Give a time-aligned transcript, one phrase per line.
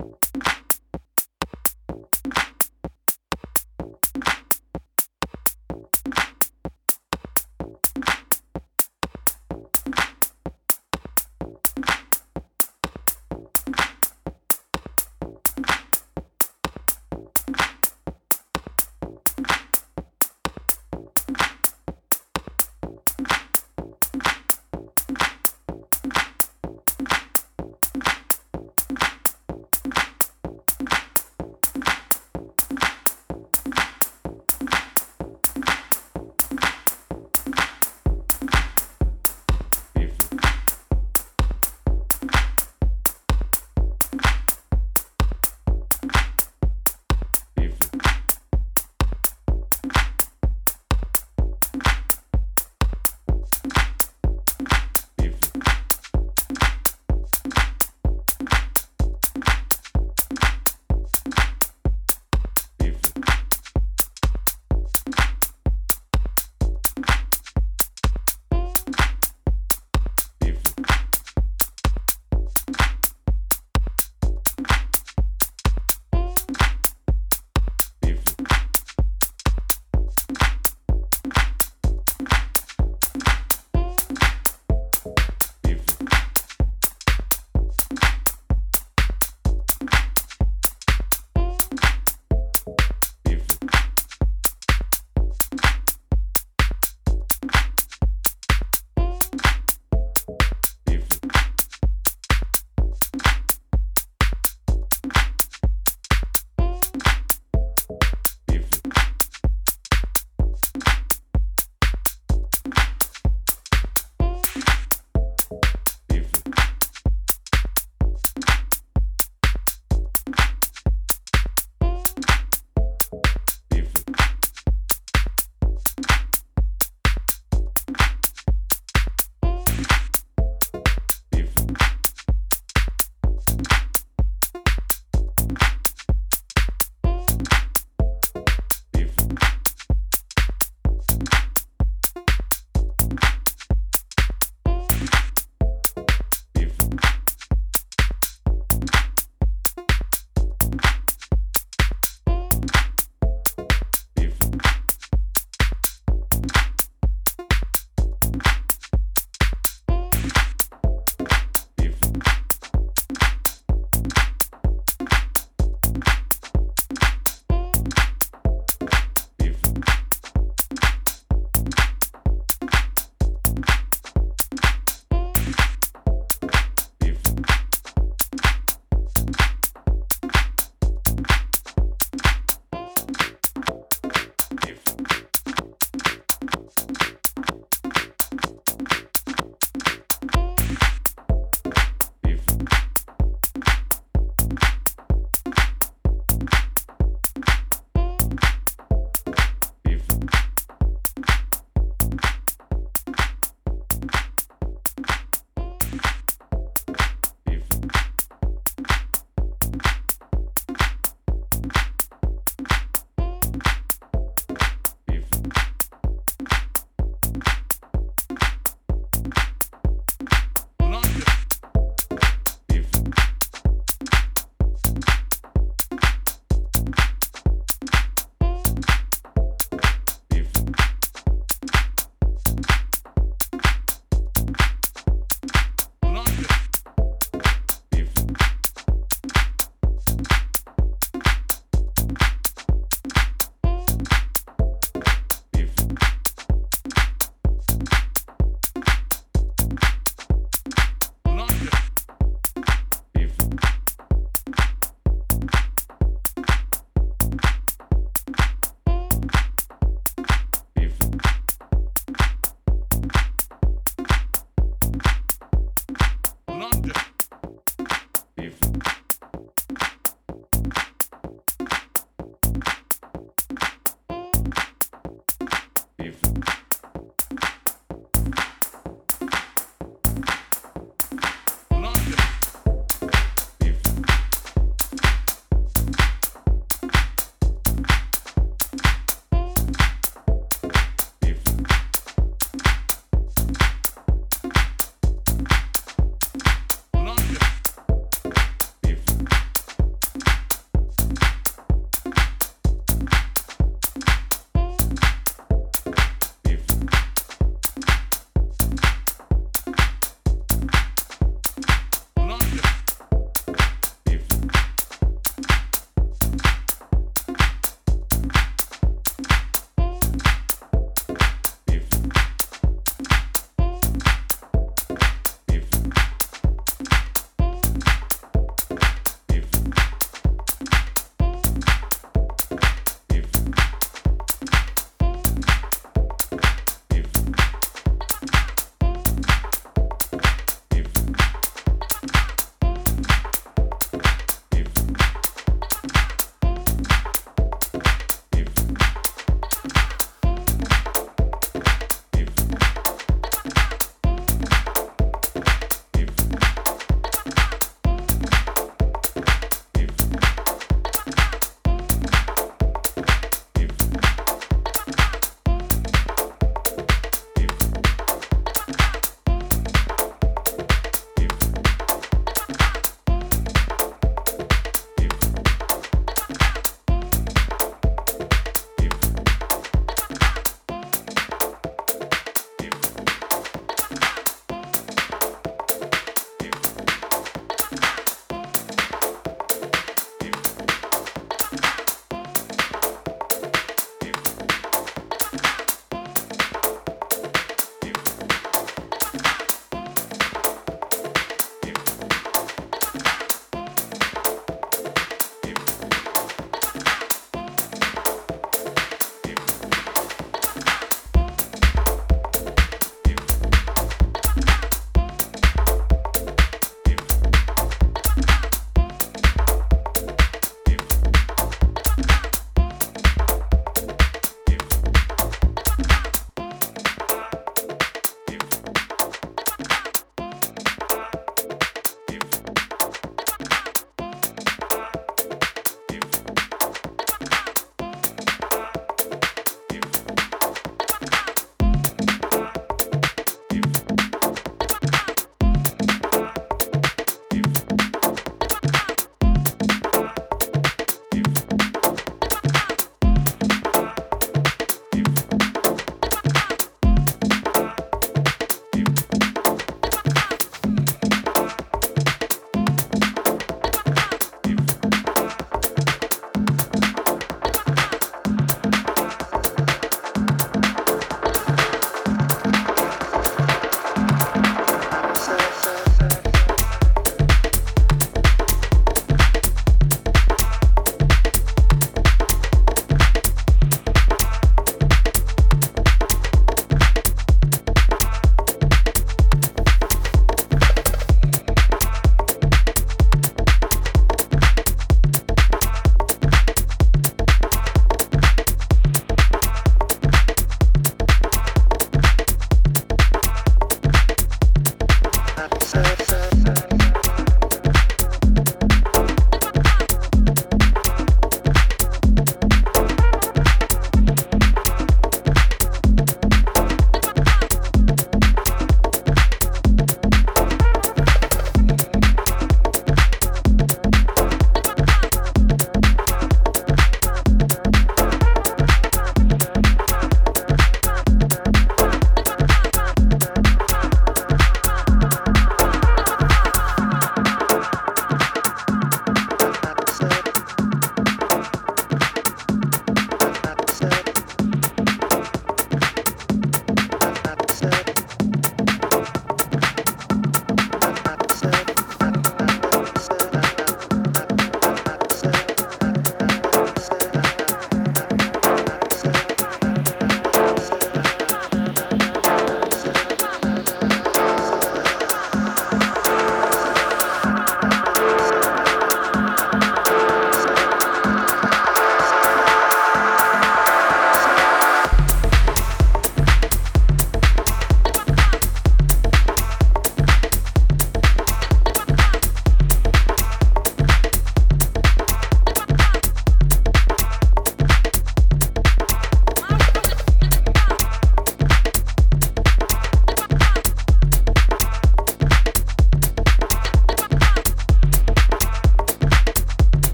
[0.00, 0.63] you